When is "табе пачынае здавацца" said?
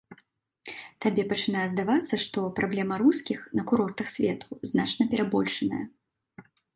1.05-2.15